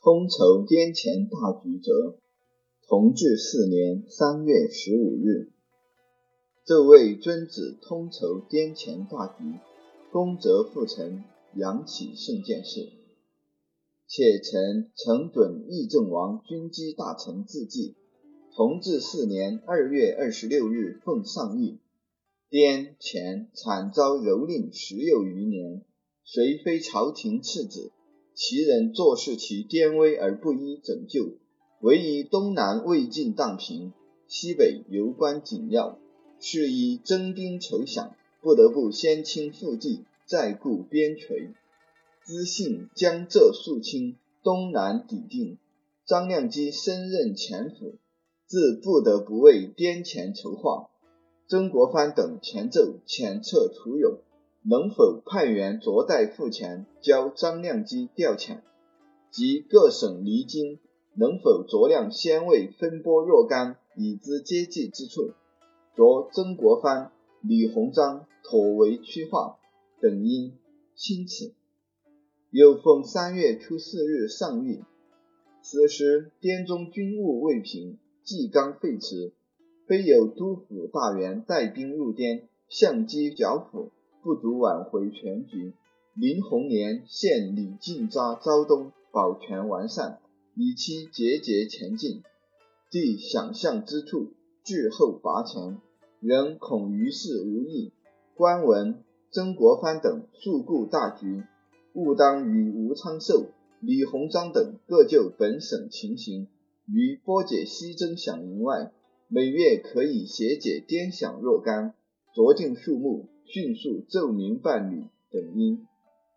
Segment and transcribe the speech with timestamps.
[0.00, 2.20] 通筹滇黔大局者，
[2.86, 5.50] 同治四年三月十五日。
[6.64, 9.58] 这位尊子通筹滇黔大局，
[10.12, 11.24] 功泽复成，
[11.56, 12.90] 扬起圣见事。
[14.06, 17.96] 且臣承准议政王军机大臣自记。
[18.54, 21.78] 同治四年二月二十六日奉上谕：
[22.48, 25.84] 滇黔惨遭蹂躏十有余年，
[26.22, 27.90] 虽非朝廷次子，
[28.40, 31.32] 其人坐视其颠危而不依拯救，
[31.80, 33.92] 唯以东南魏晋荡平，
[34.28, 35.98] 西北攸关紧要，
[36.38, 38.10] 是以征兵筹饷，
[38.40, 41.52] 不得不先清腹地，再固边陲。
[42.24, 45.58] 资信江浙肃清，东南抵定，
[46.06, 47.96] 张亮基升任前府。
[48.46, 50.88] 自不得不为滇黔筹划，
[51.48, 54.20] 曾国藩等前奏遣撤屠勇，
[54.62, 58.60] 能否派员着带赴前，教张亮基调遣？
[59.30, 60.78] 及各省离京，
[61.14, 65.32] 能否酌量先为分拨若干以资接济之处？
[65.94, 69.58] 着曾国藩、李鸿章妥为区划，
[70.00, 70.54] 等因
[70.94, 71.54] 钦此。
[72.50, 74.84] 又奉三月初四日上谕，
[75.62, 77.98] 此时滇中军务未平。
[78.24, 79.32] 纪纲废弛，
[79.86, 83.88] 非有督抚大员带兵入滇，相机剿抚，
[84.22, 85.74] 不足挽回全局。
[86.14, 90.18] 林洪年现李进扎昭东，保全完善，
[90.56, 92.22] 以期节节前进。
[92.90, 94.32] 既想象之处，
[94.64, 95.78] 滞后拔前，
[96.20, 97.92] 仍恐于事无益。
[98.34, 101.44] 官文曾国藩等速顾大局，
[101.92, 103.46] 务当与吴昌寿、
[103.80, 106.48] 李鸿章等各就本省情形。
[106.86, 108.90] 于拨解西征饷银外，
[109.28, 111.94] 每月可以协解滇饷若干，
[112.34, 115.86] 酌定数目，迅速奏明办理等因。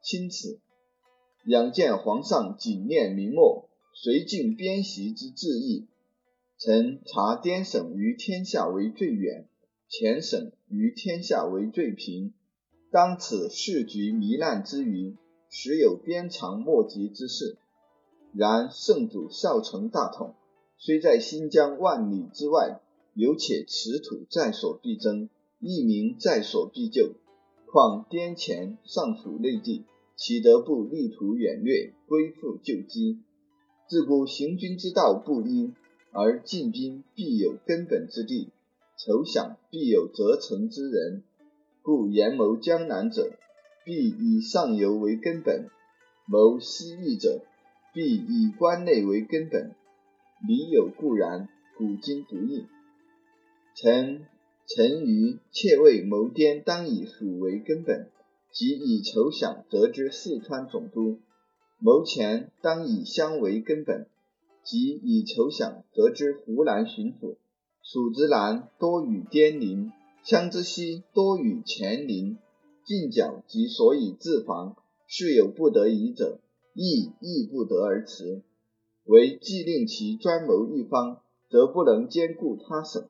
[0.01, 0.59] 钦此。
[1.45, 5.87] 仰见皇上谨念明末，绥靖边习之志意，
[6.57, 9.45] 臣察滇省于天下为最远，
[9.89, 12.33] 黔省于天下为最平。
[12.91, 15.17] 当此世局糜烂之余，
[15.49, 17.57] 实有鞭长莫及之势。
[18.33, 20.35] 然圣祖孝成大统。
[20.77, 22.79] 虽在新疆万里之外，
[23.13, 25.29] 犹且此土在所必争，
[25.61, 27.13] 一民在所必救。
[27.67, 29.85] 况滇黔尚属内地，
[30.17, 33.19] 岂得不力图远略，归附旧基？
[33.87, 35.71] 自古行军之道不一，
[36.11, 38.49] 而进兵必有根本之地，
[38.97, 41.23] 筹饷必有责成之人。
[41.81, 43.31] 故言谋江南者，
[43.85, 45.67] 必以上游为根本；
[46.25, 47.41] 谋西域者，
[47.93, 49.71] 必以关内为根本。
[50.47, 51.47] 理有固然，
[51.77, 52.65] 古今不易。
[53.75, 54.25] 臣
[54.73, 58.09] 臣愚切谓谋滇，当以蜀为根本，
[58.53, 61.17] 即以求饷得之四川总督；
[61.77, 64.07] 谋黔，当以湘为根本，
[64.63, 67.35] 即以求饷得之湖南巡抚。
[67.83, 69.91] 蜀之南多与滇邻，
[70.23, 72.37] 湘之西多与黔邻，
[72.85, 76.39] 近角即所以自防，事有不得已者，
[76.73, 78.41] 亦亦不得而辞。
[79.03, 83.09] 为既令其专谋一方，则不能兼顾他省。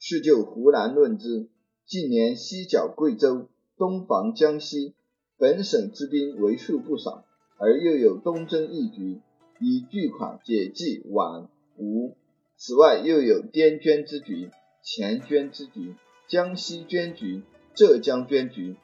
[0.00, 1.48] 是就湖南论之，
[1.86, 4.94] 近年西剿贵州，东防江西，
[5.36, 7.24] 本省之兵为数不少，
[7.58, 9.20] 而又有东征一局，
[9.60, 12.16] 以巨款解济皖吴。
[12.56, 14.50] 此外又有滇捐之局、
[14.82, 15.94] 黔捐之局、
[16.28, 17.42] 江西捐局、
[17.74, 18.76] 浙江捐局，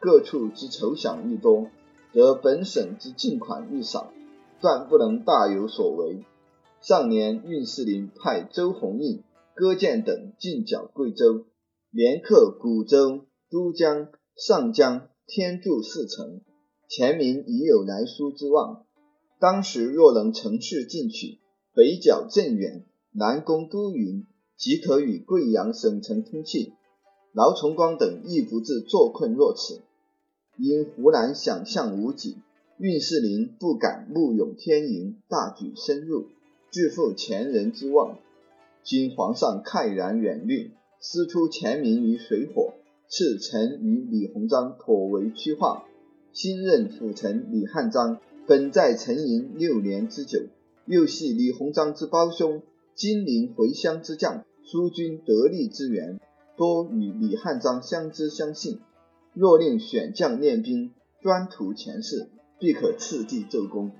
[0.00, 1.68] 各处之筹饷愈多，
[2.12, 4.12] 则本省之进款愈少。
[4.60, 6.24] 断不能大有所为。
[6.80, 9.22] 上年运士林派周弘毅、
[9.56, 11.44] 戈剑等进剿贵州，
[11.90, 16.40] 连克古州、都江、上江、天柱四城，
[16.88, 18.84] 前明已有来书之望。
[19.38, 21.38] 当时若能乘势进取，
[21.72, 24.26] 北剿镇远，南攻都匀，
[24.56, 26.72] 即可与贵阳省城通气。
[27.32, 29.82] 劳崇光等亦不至坐困若此。
[30.58, 32.38] 因湖南想象无几。
[32.76, 36.26] 运士林不敢慕勇天营，大举深入，
[36.72, 38.18] 致负前人之望。
[38.84, 42.74] 今皇上慨然远虑，师出前民于水火，
[43.08, 45.86] 赐臣与李鸿章妥为区划。
[46.34, 50.40] 新任辅臣李汉章，本在陈营六年之久，
[50.84, 52.60] 又系李鸿章之胞兄，
[52.94, 56.20] 金陵回乡之将，苏军得力之源，
[56.58, 58.80] 多与李汉章相知相信。
[59.32, 60.92] 若令选将练兵，
[61.22, 62.28] 专图前事。
[62.60, 63.92] 必可次第奏功，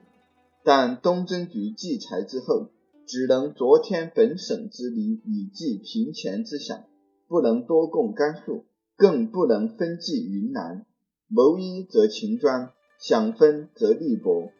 [0.62, 2.68] 但东征局计才之后，
[3.06, 6.84] 只能昨天本省之礼以济平前之饷，
[7.28, 8.64] 不能多供甘肃，
[8.96, 10.86] 更不能分济云南。
[11.28, 14.50] 谋一则勤专，想分则力薄。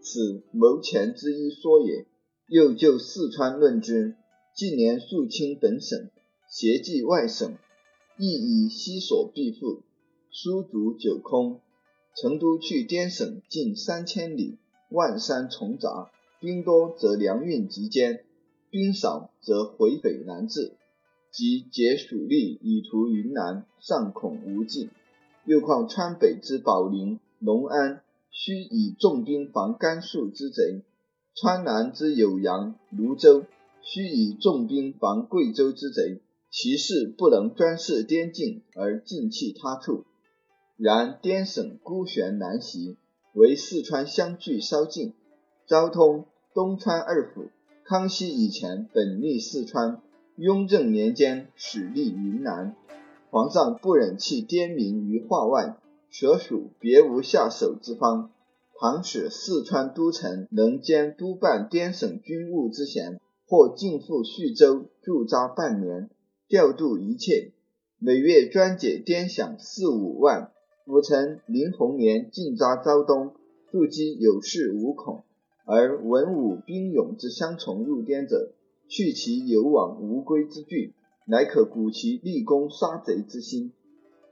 [0.00, 2.06] 此谋钱之一说也。
[2.48, 4.16] 又就四川论之，
[4.54, 6.10] 近年肃清本省，
[6.50, 7.56] 协济外省，
[8.18, 9.82] 亦以西所必复，
[10.30, 11.60] 书竹九空。
[12.14, 14.58] 成都去滇省近三千里，
[14.90, 16.10] 万山重杂，
[16.42, 18.24] 兵多则粮运急坚，
[18.68, 20.72] 兵少则回北难至。
[21.30, 24.90] 即解蜀力以图云南，尚恐无计。
[25.44, 28.02] 又况川北之保宁、隆安，
[28.32, 30.82] 须以重兵防甘肃之贼；
[31.36, 33.44] 川南之酉阳、泸州，
[33.80, 36.20] 须以重兵防贵州之贼。
[36.50, 40.04] 其势不能专视滇境而尽弃他处。
[40.76, 42.96] 然滇省孤悬难袭，
[43.32, 45.14] 为四川相距稍近，
[45.66, 47.46] 昭通、东川二府。
[47.84, 50.02] 康熙以前本立四川，
[50.36, 52.76] 雍正年间始立云南。
[53.30, 55.76] 皇上不忍弃滇民于化外，
[56.10, 58.30] 舍属别无下手之方。
[58.78, 66.10] 倘使四川都城能兼督办滇省军务之衔，或进赴叙州驻扎半年，
[66.48, 67.52] 调度一切，
[67.98, 70.50] 每月专解滇饷四五万。
[70.84, 73.34] 辅臣林洪年进扎昭东，
[73.70, 75.24] 筑基有恃无恐，
[75.64, 78.52] 而文武兵勇之相从入滇者，
[78.88, 80.94] 去其有往无归之惧，
[81.26, 83.72] 乃可鼓其立功杀贼之心。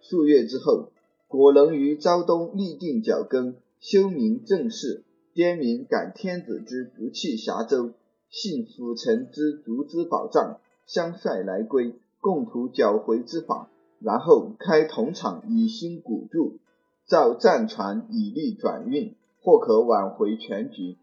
[0.00, 0.90] 数月之后，
[1.28, 5.04] 果能于昭东立定脚跟，修明正事。
[5.32, 7.92] 滇民感天子之不弃峡州，
[8.28, 13.70] 信辅臣之足之保障，相率来归，共图剿回之法。
[14.00, 16.58] 然后开铜厂以兴古铸，
[17.06, 20.96] 造战船以利转运，或可挽回全局。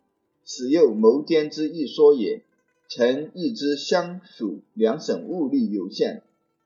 [0.50, 2.42] 此又谋颠之一说也。
[2.90, 6.22] 臣亦知湘属两省物力有限，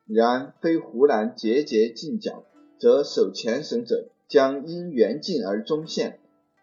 [0.05, 2.43] 然非湖南节节进剿，
[2.77, 6.19] 则守前省者将因援进而终陷；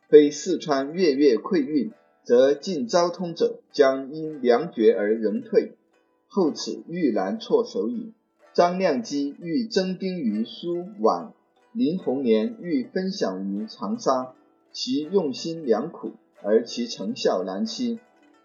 [0.08, 1.90] 非四川月月馈运，
[2.22, 5.72] 则进昭通者将因粮绝而仍退。
[6.28, 8.12] 后此愈难措手矣。
[8.54, 11.32] 张亮基欲征兵于苏皖，
[11.72, 14.34] 林洪年欲分享于长沙，
[14.70, 16.12] 其用心良苦，
[16.42, 18.00] 而其成效难期。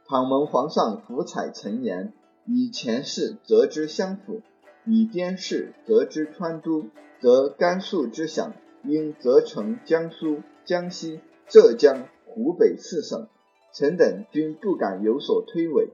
[0.06, 2.14] 倘蒙皇上福采臣言，
[2.46, 4.42] 以前事则之相辅，
[4.86, 6.86] 以边事则之川都，
[7.20, 8.52] 则甘肃之饷
[8.84, 13.28] 应责成江苏、江西、浙江、湖北四省，
[13.74, 15.90] 臣等均不敢有所推诿。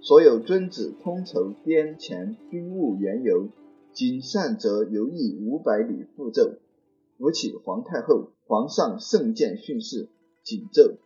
[0.00, 3.48] 所有遵旨通筹滇黔军务缘由。
[3.92, 6.54] 仅善则游弋五百里复奏，
[7.18, 10.08] 扶起皇太后，皇上圣鉴训示，
[10.42, 10.96] 谨奏。